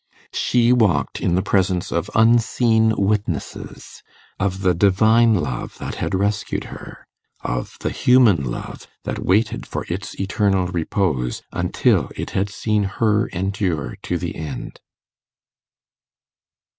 [0.33, 4.01] She walked in the presence of unseen witnesses
[4.39, 7.05] of the Divine love that had rescued her,
[7.41, 13.27] of the human love that waited for its eternal repose until it had seen her
[13.27, 14.79] endure to the end.